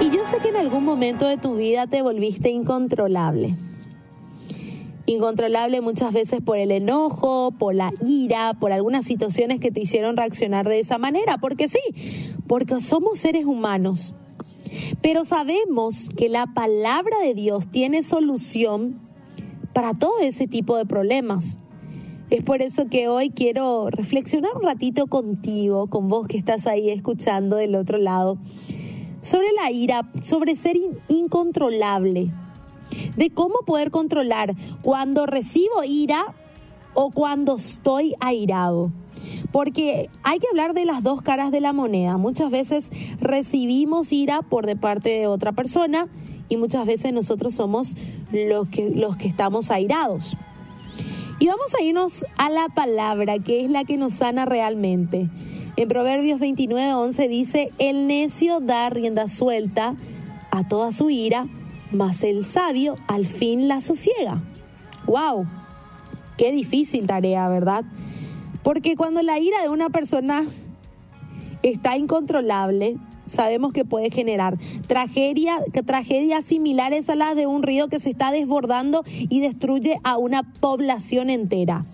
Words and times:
Y 0.00 0.10
yo 0.10 0.24
sé 0.24 0.38
que 0.40 0.48
en 0.48 0.56
algún 0.56 0.84
momento 0.84 1.26
de 1.26 1.38
tu 1.38 1.56
vida 1.56 1.88
te 1.88 2.02
volviste 2.02 2.50
incontrolable. 2.50 3.56
Incontrolable 5.06 5.80
muchas 5.80 6.12
veces 6.12 6.40
por 6.40 6.56
el 6.56 6.70
enojo, 6.70 7.50
por 7.58 7.74
la 7.74 7.92
ira, 8.06 8.54
por 8.60 8.70
algunas 8.70 9.06
situaciones 9.06 9.58
que 9.58 9.72
te 9.72 9.80
hicieron 9.80 10.16
reaccionar 10.16 10.68
de 10.68 10.78
esa 10.78 10.98
manera. 10.98 11.38
Porque 11.38 11.68
sí, 11.68 11.80
porque 12.46 12.80
somos 12.80 13.18
seres 13.18 13.44
humanos. 13.44 14.14
Pero 15.02 15.24
sabemos 15.24 16.10
que 16.16 16.28
la 16.28 16.46
palabra 16.46 17.18
de 17.20 17.34
Dios 17.34 17.68
tiene 17.68 18.04
solución 18.04 19.00
para 19.72 19.94
todo 19.94 20.20
ese 20.20 20.46
tipo 20.46 20.76
de 20.76 20.86
problemas. 20.86 21.58
Es 22.30 22.44
por 22.44 22.62
eso 22.62 22.86
que 22.88 23.08
hoy 23.08 23.30
quiero 23.30 23.88
reflexionar 23.90 24.52
un 24.54 24.62
ratito 24.62 25.06
contigo, 25.06 25.88
con 25.88 26.08
vos 26.08 26.28
que 26.28 26.36
estás 26.36 26.66
ahí 26.66 26.90
escuchando 26.90 27.56
del 27.56 27.74
otro 27.74 27.96
lado, 27.96 28.38
sobre 29.28 29.52
la 29.52 29.70
ira, 29.70 30.08
sobre 30.22 30.56
ser 30.56 30.78
incontrolable, 31.08 32.30
de 33.16 33.30
cómo 33.30 33.56
poder 33.66 33.90
controlar 33.90 34.54
cuando 34.80 35.26
recibo 35.26 35.84
ira 35.84 36.34
o 36.94 37.10
cuando 37.10 37.56
estoy 37.56 38.14
airado. 38.20 38.90
Porque 39.52 40.08
hay 40.22 40.38
que 40.38 40.46
hablar 40.48 40.72
de 40.72 40.86
las 40.86 41.02
dos 41.02 41.20
caras 41.20 41.50
de 41.52 41.60
la 41.60 41.74
moneda. 41.74 42.16
Muchas 42.16 42.50
veces 42.50 42.90
recibimos 43.20 44.12
ira 44.12 44.40
por 44.40 44.64
de 44.64 44.76
parte 44.76 45.10
de 45.10 45.26
otra 45.26 45.52
persona 45.52 46.08
y 46.48 46.56
muchas 46.56 46.86
veces 46.86 47.12
nosotros 47.12 47.54
somos 47.54 47.96
los 48.32 48.68
que, 48.68 48.90
los 48.90 49.16
que 49.16 49.28
estamos 49.28 49.70
airados. 49.70 50.38
Y 51.38 51.46
vamos 51.48 51.74
a 51.78 51.82
irnos 51.82 52.24
a 52.38 52.48
la 52.48 52.68
palabra, 52.68 53.38
que 53.38 53.64
es 53.64 53.70
la 53.70 53.84
que 53.84 53.98
nos 53.98 54.14
sana 54.14 54.46
realmente. 54.46 55.28
En 55.78 55.88
Proverbios 55.88 56.40
29, 56.40 56.92
11 56.92 57.28
dice, 57.28 57.70
el 57.78 58.08
necio 58.08 58.58
da 58.58 58.90
rienda 58.90 59.28
suelta 59.28 59.94
a 60.50 60.66
toda 60.66 60.90
su 60.90 61.08
ira, 61.08 61.46
mas 61.92 62.24
el 62.24 62.44
sabio 62.44 62.96
al 63.06 63.26
fin 63.26 63.68
la 63.68 63.80
sosiega. 63.80 64.42
¡Wow! 65.06 65.46
Qué 66.36 66.50
difícil 66.50 67.06
tarea, 67.06 67.48
¿verdad? 67.48 67.84
Porque 68.64 68.96
cuando 68.96 69.22
la 69.22 69.38
ira 69.38 69.62
de 69.62 69.68
una 69.68 69.88
persona 69.88 70.46
está 71.62 71.96
incontrolable, 71.96 72.96
sabemos 73.24 73.72
que 73.72 73.84
puede 73.84 74.10
generar 74.10 74.58
tragedia, 74.88 75.60
tragedias 75.86 76.44
similares 76.44 77.08
a 77.08 77.14
las 77.14 77.36
de 77.36 77.46
un 77.46 77.62
río 77.62 77.86
que 77.86 78.00
se 78.00 78.10
está 78.10 78.32
desbordando 78.32 79.04
y 79.06 79.38
destruye 79.38 80.00
a 80.02 80.18
una 80.18 80.42
población 80.42 81.30
entera. 81.30 81.84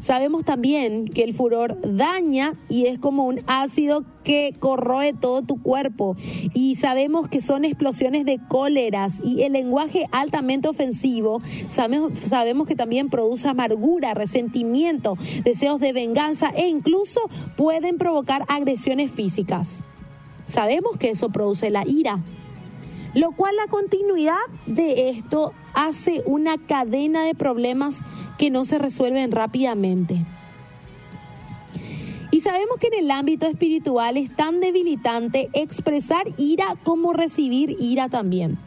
Sabemos 0.00 0.44
también 0.44 1.06
que 1.06 1.22
el 1.22 1.34
furor 1.34 1.78
daña 1.82 2.54
y 2.68 2.86
es 2.86 2.98
como 2.98 3.26
un 3.26 3.40
ácido 3.46 4.04
que 4.24 4.54
corroe 4.58 5.12
todo 5.12 5.42
tu 5.42 5.60
cuerpo. 5.60 6.16
Y 6.54 6.76
sabemos 6.76 7.28
que 7.28 7.40
son 7.40 7.64
explosiones 7.64 8.24
de 8.24 8.40
cóleras 8.48 9.20
y 9.24 9.42
el 9.42 9.52
lenguaje 9.52 10.06
altamente 10.12 10.68
ofensivo. 10.68 11.42
Sabemos, 11.68 12.18
sabemos 12.18 12.66
que 12.66 12.76
también 12.76 13.08
produce 13.08 13.48
amargura, 13.48 14.14
resentimiento, 14.14 15.16
deseos 15.44 15.80
de 15.80 15.92
venganza 15.92 16.50
e 16.54 16.68
incluso 16.68 17.20
pueden 17.56 17.98
provocar 17.98 18.44
agresiones 18.48 19.10
físicas. 19.10 19.82
Sabemos 20.44 20.96
que 20.98 21.10
eso 21.10 21.30
produce 21.30 21.70
la 21.70 21.84
ira, 21.86 22.20
lo 23.14 23.32
cual 23.32 23.56
la 23.56 23.66
continuidad 23.66 24.36
de 24.66 25.10
esto 25.10 25.52
hace 25.74 26.22
una 26.26 26.58
cadena 26.58 27.24
de 27.24 27.34
problemas 27.34 28.02
que 28.38 28.50
no 28.50 28.64
se 28.64 28.78
resuelven 28.78 29.32
rápidamente. 29.32 30.24
Y 32.30 32.40
sabemos 32.40 32.78
que 32.80 32.86
en 32.86 33.04
el 33.04 33.10
ámbito 33.10 33.46
espiritual 33.46 34.16
es 34.16 34.34
tan 34.34 34.60
debilitante 34.60 35.50
expresar 35.52 36.26
ira 36.38 36.76
como 36.82 37.12
recibir 37.12 37.76
ira 37.78 38.08
también. 38.08 38.58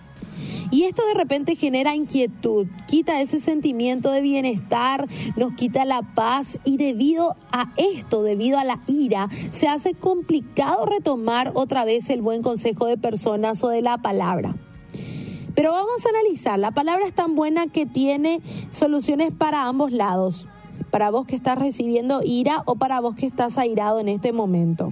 Y 0.71 0.83
esto 0.83 1.05
de 1.07 1.13
repente 1.13 1.55
genera 1.55 1.95
inquietud, 1.95 2.67
quita 2.87 3.21
ese 3.21 3.39
sentimiento 3.39 4.11
de 4.11 4.21
bienestar, 4.21 5.07
nos 5.35 5.53
quita 5.53 5.85
la 5.85 6.01
paz 6.01 6.59
y 6.65 6.77
debido 6.77 7.35
a 7.51 7.71
esto, 7.77 8.23
debido 8.23 8.57
a 8.57 8.63
la 8.63 8.81
ira, 8.87 9.29
se 9.51 9.67
hace 9.67 9.93
complicado 9.93 10.85
retomar 10.85 11.51
otra 11.55 11.85
vez 11.85 12.09
el 12.09 12.21
buen 12.21 12.41
consejo 12.41 12.85
de 12.85 12.97
personas 12.97 13.63
o 13.63 13.69
de 13.69 13.81
la 13.81 13.97
palabra. 13.97 14.55
Pero 15.55 15.71
vamos 15.71 16.05
a 16.05 16.09
analizar, 16.09 16.59
la 16.59 16.71
palabra 16.71 17.07
es 17.07 17.13
tan 17.13 17.35
buena 17.35 17.67
que 17.67 17.85
tiene 17.85 18.41
soluciones 18.71 19.31
para 19.31 19.67
ambos 19.67 19.93
lados, 19.93 20.47
para 20.91 21.09
vos 21.11 21.25
que 21.25 21.35
estás 21.35 21.57
recibiendo 21.57 22.21
ira 22.23 22.63
o 22.65 22.75
para 22.75 22.99
vos 22.99 23.15
que 23.15 23.25
estás 23.25 23.57
airado 23.57 23.99
en 23.99 24.09
este 24.09 24.33
momento. 24.33 24.91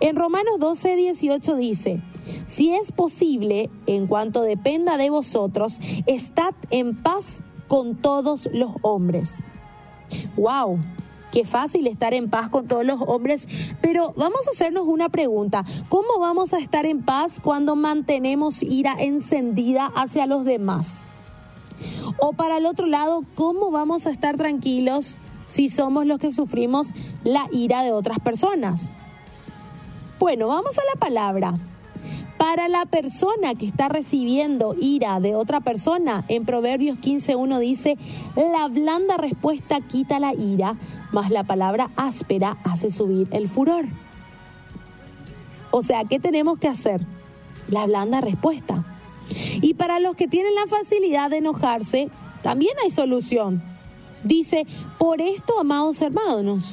En 0.00 0.16
Romanos 0.16 0.58
12, 0.58 0.96
18 0.96 1.56
dice, 1.56 2.00
si 2.46 2.74
es 2.74 2.92
posible, 2.92 3.70
en 3.86 4.06
cuanto 4.06 4.42
dependa 4.42 4.96
de 4.96 5.10
vosotros, 5.10 5.78
estad 6.06 6.54
en 6.70 6.96
paz 6.96 7.42
con 7.68 7.96
todos 7.96 8.48
los 8.52 8.72
hombres. 8.82 9.38
¡Wow! 10.36 10.78
Qué 11.32 11.44
fácil 11.44 11.86
estar 11.86 12.12
en 12.12 12.28
paz 12.28 12.48
con 12.48 12.66
todos 12.66 12.84
los 12.84 13.00
hombres, 13.06 13.46
pero 13.80 14.12
vamos 14.16 14.40
a 14.48 14.50
hacernos 14.50 14.82
una 14.86 15.08
pregunta. 15.08 15.64
¿Cómo 15.88 16.18
vamos 16.18 16.52
a 16.52 16.58
estar 16.58 16.86
en 16.86 17.02
paz 17.02 17.38
cuando 17.40 17.76
mantenemos 17.76 18.64
ira 18.64 18.96
encendida 18.98 19.92
hacia 19.94 20.26
los 20.26 20.44
demás? 20.44 21.04
O 22.18 22.32
para 22.32 22.58
el 22.58 22.66
otro 22.66 22.86
lado, 22.86 23.22
¿cómo 23.36 23.70
vamos 23.70 24.06
a 24.06 24.10
estar 24.10 24.36
tranquilos 24.36 25.16
si 25.46 25.68
somos 25.68 26.04
los 26.04 26.18
que 26.18 26.32
sufrimos 26.32 26.88
la 27.22 27.46
ira 27.52 27.82
de 27.82 27.92
otras 27.92 28.18
personas? 28.18 28.90
Bueno, 30.18 30.48
vamos 30.48 30.78
a 30.78 30.82
la 30.92 30.98
palabra. 30.98 31.54
Para 32.40 32.68
la 32.68 32.86
persona 32.86 33.54
que 33.54 33.66
está 33.66 33.90
recibiendo 33.90 34.74
ira 34.80 35.20
de 35.20 35.34
otra 35.34 35.60
persona, 35.60 36.24
en 36.28 36.46
Proverbios 36.46 36.96
15.1 36.96 37.58
dice, 37.58 37.98
la 38.34 38.66
blanda 38.66 39.18
respuesta 39.18 39.82
quita 39.82 40.18
la 40.18 40.32
ira, 40.32 40.74
mas 41.12 41.28
la 41.30 41.44
palabra 41.44 41.90
áspera 41.96 42.56
hace 42.64 42.90
subir 42.90 43.28
el 43.32 43.46
furor. 43.46 43.84
O 45.70 45.82
sea, 45.82 46.04
¿qué 46.04 46.18
tenemos 46.18 46.58
que 46.58 46.68
hacer? 46.68 47.02
La 47.68 47.84
blanda 47.84 48.22
respuesta. 48.22 48.86
Y 49.60 49.74
para 49.74 50.00
los 50.00 50.16
que 50.16 50.26
tienen 50.26 50.54
la 50.54 50.66
facilidad 50.66 51.28
de 51.28 51.36
enojarse, 51.36 52.08
también 52.42 52.72
hay 52.82 52.90
solución. 52.90 53.62
Dice, 54.24 54.66
por 54.96 55.20
esto, 55.20 55.60
amados 55.60 56.00
hermanos, 56.00 56.72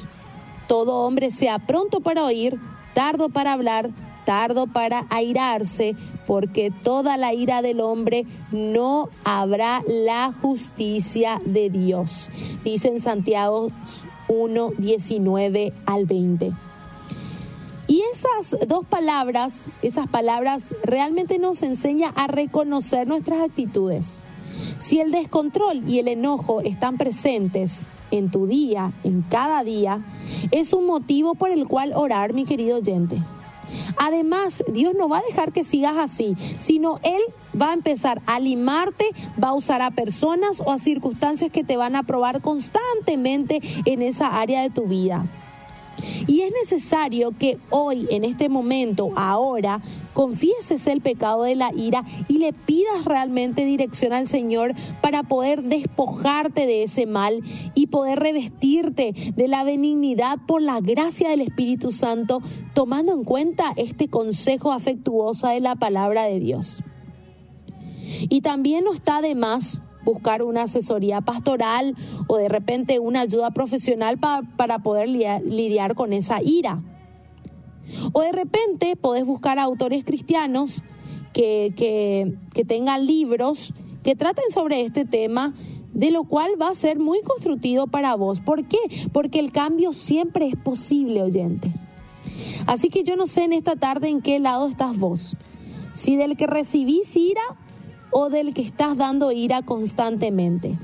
todo 0.66 1.04
hombre 1.04 1.30
sea 1.30 1.58
pronto 1.58 2.00
para 2.00 2.24
oír, 2.24 2.58
tardo 2.94 3.28
para 3.28 3.52
hablar, 3.52 3.90
tardo 4.28 4.66
para 4.66 5.06
airarse, 5.08 5.96
porque 6.26 6.70
toda 6.70 7.16
la 7.16 7.32
ira 7.32 7.62
del 7.62 7.80
hombre 7.80 8.26
no 8.52 9.08
habrá 9.24 9.82
la 9.86 10.34
justicia 10.42 11.40
de 11.46 11.70
Dios. 11.70 12.28
Dice 12.62 12.88
en 12.88 13.00
Santiago 13.00 13.70
1, 14.28 14.72
19 14.76 15.72
al 15.86 16.04
20. 16.04 16.52
Y 17.86 18.02
esas 18.12 18.68
dos 18.68 18.84
palabras, 18.86 19.62
esas 19.80 20.06
palabras 20.08 20.74
realmente 20.82 21.38
nos 21.38 21.62
enseña 21.62 22.10
a 22.14 22.26
reconocer 22.26 23.08
nuestras 23.08 23.40
actitudes. 23.40 24.18
Si 24.78 25.00
el 25.00 25.10
descontrol 25.10 25.88
y 25.88 26.00
el 26.00 26.08
enojo 26.08 26.60
están 26.60 26.98
presentes 26.98 27.86
en 28.10 28.30
tu 28.30 28.46
día, 28.46 28.92
en 29.04 29.22
cada 29.22 29.64
día, 29.64 30.02
es 30.50 30.74
un 30.74 30.84
motivo 30.84 31.34
por 31.34 31.50
el 31.50 31.66
cual 31.66 31.94
orar, 31.94 32.34
mi 32.34 32.44
querido 32.44 32.76
oyente. 32.76 33.22
Además, 33.96 34.64
Dios 34.68 34.94
no 34.96 35.08
va 35.08 35.18
a 35.18 35.22
dejar 35.28 35.52
que 35.52 35.64
sigas 35.64 35.96
así, 35.96 36.36
sino 36.58 37.00
Él 37.02 37.20
va 37.60 37.70
a 37.70 37.74
empezar 37.74 38.22
a 38.26 38.40
limarte, 38.40 39.10
va 39.42 39.48
a 39.48 39.54
usar 39.54 39.82
a 39.82 39.90
personas 39.90 40.60
o 40.64 40.72
a 40.72 40.78
circunstancias 40.78 41.50
que 41.52 41.64
te 41.64 41.76
van 41.76 41.96
a 41.96 42.02
probar 42.02 42.40
constantemente 42.40 43.60
en 43.84 44.02
esa 44.02 44.40
área 44.40 44.62
de 44.62 44.70
tu 44.70 44.86
vida. 44.86 45.26
Y 46.26 46.42
es 46.42 46.52
necesario 46.52 47.32
que 47.38 47.58
hoy, 47.70 48.06
en 48.10 48.24
este 48.24 48.48
momento, 48.48 49.10
ahora, 49.16 49.80
confieses 50.14 50.86
el 50.86 51.00
pecado 51.00 51.44
de 51.44 51.54
la 51.54 51.72
ira 51.74 52.04
y 52.28 52.38
le 52.38 52.52
pidas 52.52 53.04
realmente 53.04 53.64
dirección 53.64 54.12
al 54.12 54.28
Señor 54.28 54.74
para 55.00 55.22
poder 55.22 55.62
despojarte 55.62 56.66
de 56.66 56.82
ese 56.82 57.06
mal 57.06 57.42
y 57.74 57.86
poder 57.86 58.18
revestirte 58.18 59.14
de 59.34 59.48
la 59.48 59.64
benignidad 59.64 60.38
por 60.46 60.62
la 60.62 60.80
gracia 60.80 61.30
del 61.30 61.40
Espíritu 61.40 61.92
Santo, 61.92 62.42
tomando 62.74 63.12
en 63.12 63.24
cuenta 63.24 63.72
este 63.76 64.08
consejo 64.08 64.72
afectuoso 64.72 65.48
de 65.48 65.60
la 65.60 65.76
palabra 65.76 66.24
de 66.24 66.40
Dios. 66.40 66.82
Y 68.28 68.40
también 68.40 68.84
no 68.84 68.92
está 68.92 69.20
de 69.20 69.34
más 69.34 69.82
buscar 70.08 70.42
una 70.42 70.62
asesoría 70.62 71.20
pastoral 71.20 71.94
o 72.28 72.38
de 72.38 72.48
repente 72.48 72.98
una 72.98 73.20
ayuda 73.20 73.50
profesional 73.50 74.18
para 74.18 74.78
poder 74.78 75.08
lidiar 75.08 75.94
con 75.94 76.14
esa 76.14 76.40
ira. 76.42 76.82
O 78.12 78.22
de 78.22 78.32
repente 78.32 78.96
podés 78.96 79.26
buscar 79.26 79.58
autores 79.58 80.04
cristianos 80.04 80.82
que, 81.34 82.34
que 82.54 82.64
tengan 82.64 83.06
libros 83.06 83.74
que 84.02 84.16
traten 84.16 84.50
sobre 84.50 84.80
este 84.80 85.04
tema 85.04 85.54
de 85.92 86.10
lo 86.10 86.24
cual 86.24 86.52
va 86.60 86.68
a 86.68 86.74
ser 86.74 86.98
muy 86.98 87.20
constructivo 87.20 87.86
para 87.86 88.14
vos. 88.14 88.40
¿Por 88.40 88.64
qué? 88.66 88.78
Porque 89.12 89.40
el 89.40 89.52
cambio 89.52 89.92
siempre 89.92 90.46
es 90.46 90.56
posible, 90.56 91.22
oyente. 91.22 91.70
Así 92.66 92.88
que 92.88 93.04
yo 93.04 93.16
no 93.16 93.26
sé 93.26 93.44
en 93.44 93.52
esta 93.52 93.76
tarde 93.76 94.08
en 94.08 94.22
qué 94.22 94.38
lado 94.38 94.68
estás 94.68 94.96
vos 94.96 95.36
Si 95.92 96.14
del 96.14 96.36
que 96.36 96.46
recibís 96.46 97.16
ira 97.16 97.42
o 98.18 98.30
del 98.30 98.52
que 98.52 98.62
estás 98.62 98.96
dando 98.96 99.30
ira 99.30 99.62
constantemente. 99.62 100.76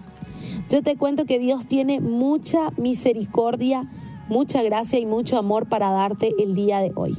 Yo 0.70 0.84
te 0.84 0.94
cuento 0.96 1.24
que 1.24 1.40
Dios 1.40 1.66
tiene 1.66 1.98
mucha 1.98 2.70
misericordia, 2.76 3.90
mucha 4.28 4.62
gracia 4.62 5.00
y 5.00 5.06
mucho 5.06 5.36
amor 5.36 5.66
para 5.68 5.90
darte 5.90 6.32
el 6.38 6.54
día 6.54 6.78
de 6.78 6.92
hoy. 6.94 7.18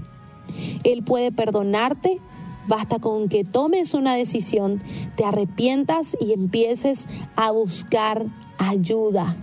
Él 0.85 1.03
puede 1.03 1.33
perdonarte, 1.33 2.21
basta 2.65 2.99
con 2.99 3.27
que 3.27 3.43
tomes 3.43 3.93
una 3.93 4.15
decisión, 4.15 4.81
te 5.17 5.25
arrepientas 5.25 6.15
y 6.21 6.31
empieces 6.31 7.09
a 7.35 7.51
buscar 7.51 8.25
ayuda. 8.57 9.35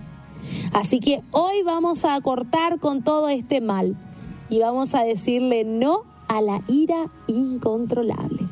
Así 0.73 0.99
que 0.99 1.21
hoy 1.29 1.61
vamos 1.63 2.03
a 2.03 2.19
cortar 2.21 2.79
con 2.79 3.03
todo 3.03 3.29
este 3.29 3.61
mal 3.61 3.95
y 4.49 4.57
vamos 4.57 4.95
a 4.95 5.03
decirle 5.03 5.65
no 5.65 6.01
a 6.27 6.41
la 6.41 6.63
ira 6.67 7.11
incontrolable. 7.27 8.42